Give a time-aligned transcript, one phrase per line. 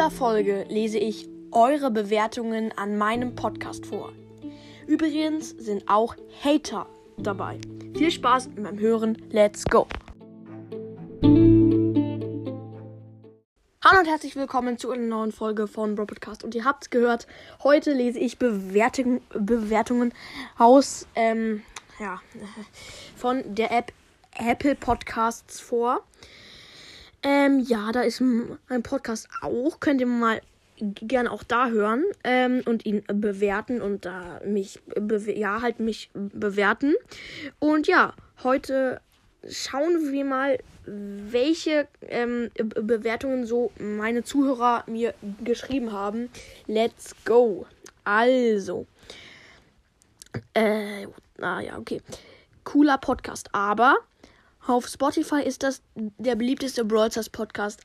[0.00, 4.14] dieser Folge lese ich eure Bewertungen an meinem Podcast vor.
[4.86, 6.86] Übrigens sind auch Hater
[7.18, 7.60] dabei.
[7.94, 9.18] Viel Spaß beim Hören.
[9.30, 9.86] Let's go!
[13.84, 16.44] Hallo und herzlich willkommen zu einer neuen Folge von Bro Podcast.
[16.44, 17.26] Und ihr habt es gehört,
[17.62, 20.14] heute lese ich Bewertung, Bewertungen
[20.56, 21.62] aus ähm,
[21.98, 22.22] ja,
[23.16, 23.92] von der App
[24.34, 26.00] Apple Podcasts vor.
[27.22, 29.80] Ähm, ja, da ist ein Podcast auch.
[29.80, 30.40] Könnt ihr mal
[30.80, 34.80] gerne auch da hören ähm, und ihn bewerten und da mich
[35.26, 36.94] ja halt mich bewerten.
[37.58, 39.00] Und ja, heute
[39.48, 46.30] schauen wir mal, welche ähm, Bewertungen so meine Zuhörer mir geschrieben haben.
[46.66, 47.66] Let's go.
[48.04, 48.86] Also.
[50.54, 51.06] Äh,
[51.40, 52.00] ah ja, okay.
[52.64, 53.96] Cooler Podcast, aber
[54.70, 57.80] auf Spotify ist das der beliebteste Brawl Podcast,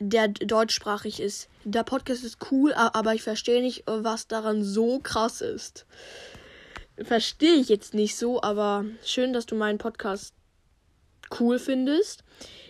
[0.00, 1.48] der deutschsprachig ist.
[1.64, 5.86] Der Podcast ist cool, aber ich verstehe nicht, was daran so krass ist.
[7.02, 10.34] Verstehe ich jetzt nicht so, aber schön, dass du meinen Podcast
[11.40, 12.24] cool findest.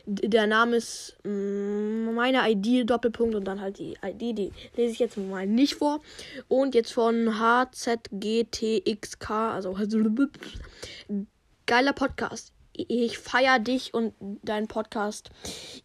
[0.07, 4.99] Der Name ist mm, meine ID Doppelpunkt und dann halt die ID, die lese ich
[4.99, 6.01] jetzt mal nicht vor.
[6.49, 9.79] Und jetzt von HZGTXK, also
[11.67, 15.31] geiler Podcast ich feiere dich und deinen Podcast.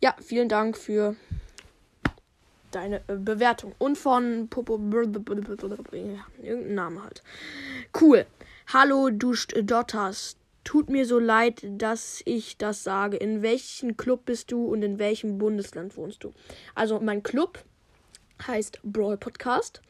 [0.01, 1.15] Ja, vielen Dank für
[2.71, 3.73] deine äh, Bewertung.
[3.77, 4.75] Und von Popo.
[6.41, 7.23] Irgendein Name halt.
[7.99, 8.25] Cool.
[8.67, 10.35] Hallo, du Dotters.
[10.63, 13.17] Tut mir so leid, dass ich das sage.
[13.17, 16.33] In welchem Club bist du und in welchem Bundesland wohnst du?
[16.75, 17.63] Also, mein Club
[18.45, 19.81] heißt Brawl Podcast.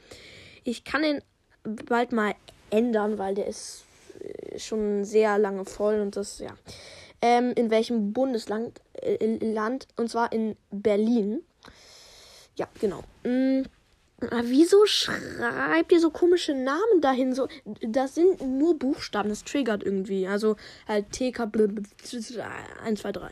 [0.64, 1.22] Ich kann den
[1.64, 2.36] bald mal
[2.70, 3.86] ändern, weil der ist
[4.60, 6.54] schon sehr lange voll und das, ja.
[7.22, 8.80] Ähm, in welchem Bundesland?
[8.94, 11.42] Äh, Land, und zwar in Berlin.
[12.56, 13.04] Ja, genau.
[13.24, 13.66] Mhm.
[14.44, 17.34] Wieso schreibt ihr so komische Namen dahin?
[17.34, 17.48] So,
[17.82, 20.28] das sind nur Buchstaben, das triggert irgendwie.
[20.28, 21.48] Also halt TK
[22.84, 23.30] 1, 2, 3.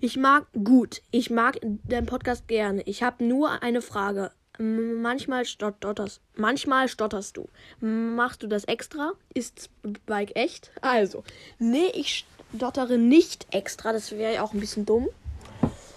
[0.00, 1.02] Ich mag gut.
[1.10, 2.82] Ich mag deinen Podcast gerne.
[2.86, 4.30] Ich habe nur eine Frage.
[4.58, 7.48] Manchmal stotterst, manchmal stotterst du.
[7.80, 9.12] Machst du das extra?
[9.32, 10.70] Ist Spike echt?
[10.82, 11.24] Also,
[11.58, 13.92] nee, ich stottere nicht extra.
[13.92, 15.08] Das wäre ja auch ein bisschen dumm.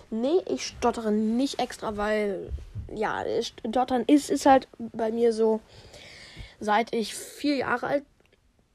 [0.10, 2.52] Nee, ich stottere nicht extra, weil
[2.94, 5.60] ja, stottern ist, ist halt bei mir so,
[6.60, 8.06] seit ich vier Jahre alt,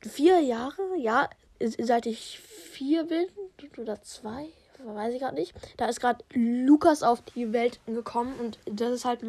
[0.00, 1.30] vier Jahre, ja,
[1.78, 3.26] seit ich vier bin
[3.78, 4.46] oder zwei,
[4.84, 5.54] weiß ich gerade nicht.
[5.76, 9.20] Da ist gerade Lukas auf die Welt gekommen und das ist halt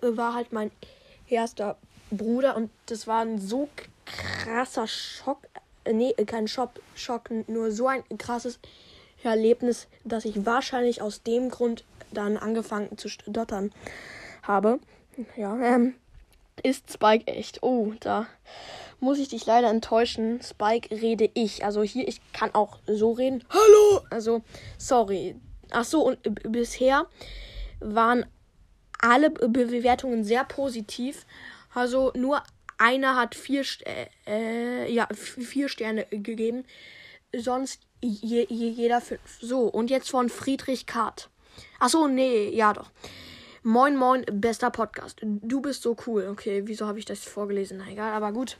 [0.00, 0.70] war halt mein
[1.28, 1.76] erster
[2.10, 3.68] Bruder und das war ein so
[4.04, 5.38] krasser Schock.
[5.84, 8.58] Äh, nee, kein Schock, Schock, nur so ein krasses
[9.22, 13.72] Erlebnis, dass ich wahrscheinlich aus dem Grund dann angefangen zu stottern
[14.42, 14.78] habe.
[15.36, 15.94] Ja, ähm,
[16.62, 17.62] ist Spike echt?
[17.62, 18.26] Oh, da
[19.00, 20.40] muss ich dich leider enttäuschen.
[20.42, 21.64] Spike rede ich.
[21.64, 23.44] Also hier, ich kann auch so reden.
[23.50, 24.04] Hallo!
[24.10, 24.42] Also,
[24.78, 25.36] sorry.
[25.70, 26.18] Ach so, und
[26.50, 27.06] bisher
[27.80, 28.24] waren
[29.00, 31.26] alle Bewertungen sehr positiv.
[31.74, 32.42] Also nur
[32.78, 36.64] einer hat vier, äh, äh, ja, vier Sterne gegeben.
[37.36, 39.20] Sonst je, je, jeder fünf.
[39.40, 41.28] So, und jetzt von Friedrich Kart.
[41.78, 42.90] Achso, nee, ja doch.
[43.62, 45.20] Moin, moin, bester Podcast.
[45.22, 46.28] Du bist so cool.
[46.30, 47.78] Okay, wieso habe ich das vorgelesen?
[47.78, 48.58] Na egal, aber gut.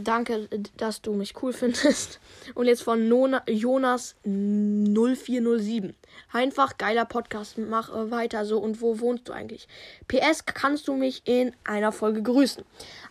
[0.00, 2.20] Danke, dass du mich cool findest.
[2.54, 5.94] Und jetzt von Nona, Jonas 0407.
[6.32, 7.58] Einfach geiler Podcast.
[7.58, 8.58] Mach äh, weiter so.
[8.58, 9.68] Und wo wohnst du eigentlich?
[10.08, 12.64] PS, kannst du mich in einer Folge grüßen?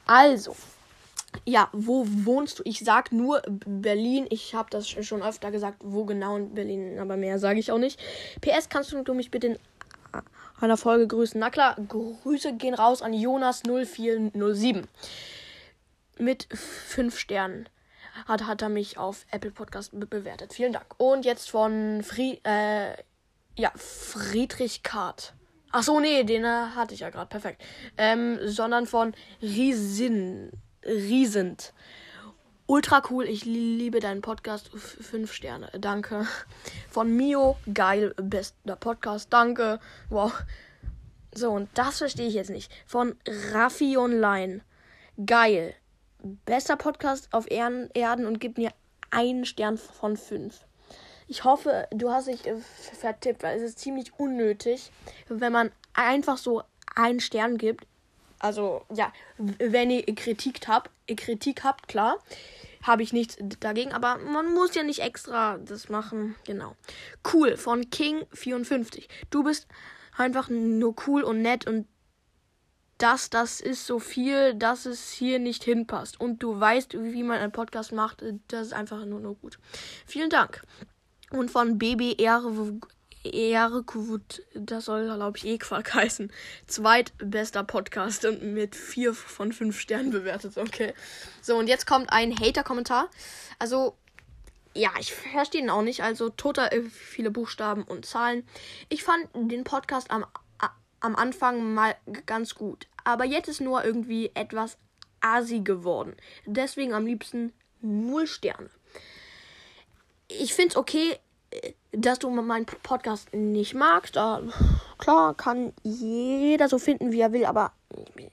[0.06, 0.56] Also,
[1.46, 2.64] ja, wo wohnst du?
[2.66, 4.26] Ich sag nur Berlin.
[4.30, 7.78] Ich habe das schon öfter gesagt, wo genau in Berlin, aber mehr sage ich auch
[7.78, 8.00] nicht.
[8.42, 9.60] PS, kannst du mich bitte in
[10.60, 11.40] einer Folge grüßen?
[11.40, 14.88] Na klar, Grüße gehen raus an Jonas 0407
[16.18, 17.68] mit 5 Sternen
[18.28, 20.54] hat, hat er mich auf Apple Podcast be bewertet.
[20.54, 20.86] Vielen Dank.
[20.98, 22.96] Und jetzt von Fried, äh,
[23.56, 25.34] ja, Friedrich Kart.
[25.72, 27.30] Ach so, nee, den äh, hatte ich ja gerade.
[27.30, 27.62] Perfekt.
[27.98, 30.52] Ähm, sondern von Riesin,
[30.84, 31.74] Riesend.
[32.66, 33.26] Ultra cool.
[33.26, 34.70] Ich liebe deinen Podcast.
[34.70, 35.70] Fünf Sterne.
[35.80, 36.28] Danke.
[36.90, 37.58] Von Mio.
[37.74, 38.14] Geil.
[38.18, 39.32] Bester Podcast.
[39.32, 39.80] Danke.
[40.10, 40.34] Wow.
[41.34, 42.72] So, und das verstehe ich jetzt nicht.
[42.86, 43.16] Von
[43.54, 44.62] Raffi Online.
[45.26, 45.76] Geil
[46.22, 48.72] bester Podcast auf Erden, und gib mir
[49.10, 50.66] einen Stern von fünf.
[51.28, 52.58] Ich hoffe, du hast dich äh,
[53.00, 54.92] vertippt, weil es ist ziemlich unnötig,
[55.30, 56.64] wenn man einfach so
[56.96, 57.86] einen Stern gibt.
[58.40, 62.18] Also, ja, wenn ihr Kritik habt, Kritik habt, klar,
[62.84, 66.36] habe ich nichts dagegen, aber man muss ja nicht extra das machen.
[66.46, 66.76] Genau.
[67.32, 69.08] Cool von King54.
[69.30, 69.68] Du bist
[70.18, 71.88] einfach nur cool und nett und
[73.02, 76.20] das, das ist so viel, dass es hier nicht hinpasst.
[76.20, 78.24] Und du weißt, wie man einen Podcast macht.
[78.48, 79.58] Das ist einfach nur, nur gut.
[80.06, 80.62] Vielen Dank.
[81.32, 82.42] Und von BBR
[83.24, 86.32] Erkut, das soll, glaube ich, Equark heißen.
[86.68, 90.58] Zweitbester Podcast und mit vier von fünf Sternen bewertet.
[90.58, 90.94] Okay.
[91.42, 93.10] So, und jetzt kommt ein Hater-Kommentar.
[93.60, 93.96] Also,
[94.74, 96.04] ja, ich verstehe ihn auch nicht.
[96.04, 98.48] Also, toter, äh, viele Buchstaben und Zahlen.
[98.90, 100.26] Ich fand den Podcast am,
[101.02, 101.96] am Anfang mal
[102.26, 102.88] ganz gut.
[103.04, 104.78] Aber jetzt ist nur irgendwie etwas
[105.20, 106.16] asi geworden.
[106.46, 108.70] Deswegen am liebsten null Sterne.
[110.28, 111.18] Ich finde es okay,
[111.92, 114.16] dass du meinen Podcast nicht magst.
[114.16, 114.42] Da,
[114.98, 117.74] klar, kann jeder so finden, wie er will, aber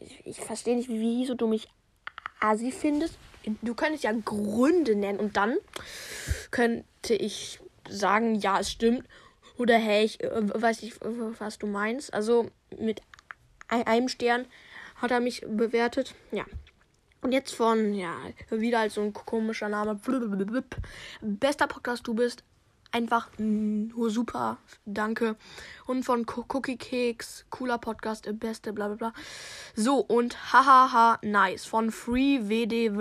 [0.01, 1.69] ich, ich verstehe nicht, wieso du mich
[2.41, 3.19] assi findest.
[3.63, 5.57] Du könntest ja Gründe nennen und dann
[6.51, 9.05] könnte ich sagen, ja, es stimmt.
[9.59, 12.15] Oder hey, ich äh, weiß nicht, was du meinst.
[12.15, 13.03] Also mit
[13.69, 14.47] einem Stern
[14.97, 16.15] hat er mich bewertet.
[16.31, 16.45] Ja.
[17.21, 18.15] Und jetzt von, ja,
[18.51, 20.01] wieder als so ein komischer Name.
[21.21, 22.45] Bester Podcast, du bist
[22.93, 24.59] einfach nur super.
[24.87, 25.35] Danke.
[25.87, 29.13] Und von Cookie Cakes, cooler Podcast, beste, bla bla bla.
[29.75, 31.67] So, und hahaha, nice.
[31.67, 32.95] Von Free WD,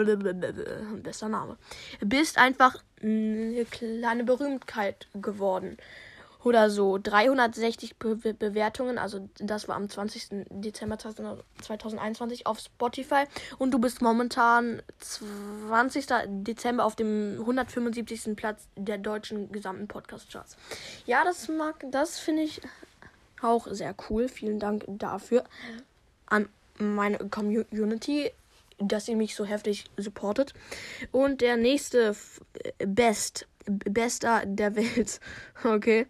[1.04, 1.58] bester Name.
[2.00, 5.78] Bist einfach eine kleine Berühmtheit geworden
[6.44, 10.46] oder so 360 Be Bewertungen, also das war am 20.
[10.50, 13.24] Dezember 2021 auf Spotify
[13.58, 16.08] und du bist momentan 20.
[16.28, 18.36] Dezember auf dem 175.
[18.36, 20.58] Platz der deutschen gesamten Podcast-Charts.
[21.06, 22.62] Ja, das mag, das finde ich
[23.42, 24.28] auch sehr cool.
[24.28, 25.44] Vielen Dank dafür
[26.26, 26.50] an
[26.80, 28.32] meine Community
[28.80, 30.54] dass ihr mich so heftig supportet.
[31.12, 32.16] Und der nächste
[32.78, 35.20] Best bester der Welt.
[35.64, 36.08] Okay.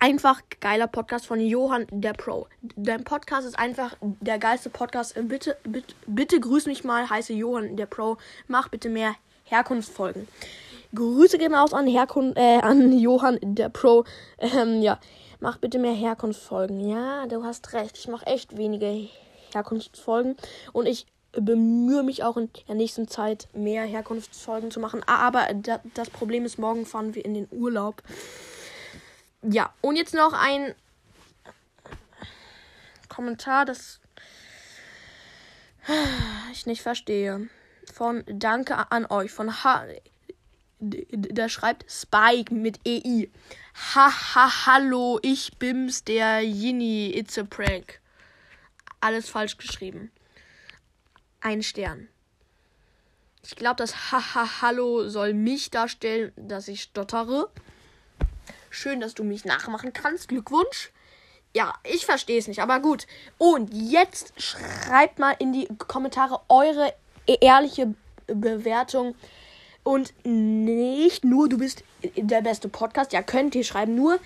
[0.00, 2.46] Einfach geiler Podcast von Johann der Pro.
[2.76, 5.14] Dein Podcast ist einfach der geilste Podcast.
[5.26, 8.16] Bitte, bitte, bitte grüß mich mal, heiße Johann der Pro.
[8.46, 10.28] Mach bitte mehr Herkunftsfolgen.
[10.94, 14.04] Grüße gehen aus an, Herkun äh, an Johann der Pro.
[14.38, 15.00] Ähm, ja,
[15.40, 16.88] mach bitte mehr Herkunftsfolgen.
[16.88, 17.98] Ja, du hast recht.
[17.98, 19.08] Ich mache echt wenige
[19.52, 20.36] Herkunftsfolgen.
[20.72, 25.02] Und ich bemühe mich auch in der nächsten Zeit mehr Herkunftsfolgen zu machen.
[25.06, 25.48] Aber
[25.94, 28.02] das Problem ist, morgen fahren wir in den Urlaub.
[29.42, 30.74] Ja, und jetzt noch ein
[33.08, 34.00] Kommentar, das
[36.52, 37.48] ich nicht verstehe.
[37.92, 39.30] Von Danke an euch.
[39.30, 39.84] Von H.
[40.80, 43.30] Der schreibt Spike mit EI.
[43.94, 47.10] Haha, hallo, ich bin's, der Yini.
[47.16, 48.00] It's a prank.
[49.00, 50.12] Alles falsch geschrieben
[51.40, 52.08] ein Stern.
[53.44, 57.50] Ich glaube, das Haha Hallo soll mich darstellen, dass ich stottere.
[58.70, 60.28] Schön, dass du mich nachmachen kannst.
[60.28, 60.90] Glückwunsch.
[61.54, 63.06] Ja, ich verstehe es nicht, aber gut.
[63.38, 66.92] Und jetzt schreibt mal in die Kommentare eure
[67.26, 67.94] ehrliche
[68.26, 69.14] Bewertung.
[69.82, 73.12] Und nicht nur, du bist der beste Podcast.
[73.12, 73.94] Ja, könnt ihr schreiben.
[73.94, 74.18] Nur,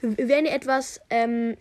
[0.00, 1.56] wenn ihr etwas ähm,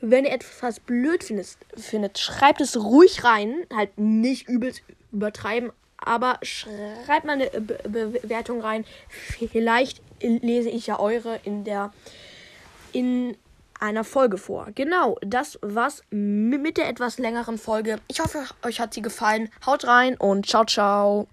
[0.00, 3.64] wenn ihr etwas blöd findet, findet, schreibt es ruhig rein.
[3.74, 4.82] Halt nicht übelst
[5.12, 7.78] übertreiben, aber schreibt mal eine Be
[8.22, 8.84] Bewertung rein.
[9.52, 11.92] Vielleicht lese ich ja eure in der
[12.92, 13.36] in
[13.78, 14.68] einer Folge vor.
[14.74, 17.98] Genau, das war's mit der etwas längeren Folge.
[18.08, 19.48] Ich hoffe, euch hat sie gefallen.
[19.64, 21.28] Haut rein und ciao, ciao.